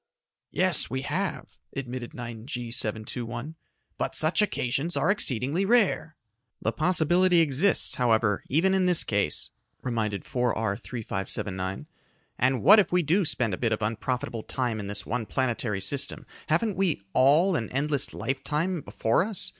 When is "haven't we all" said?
16.47-17.55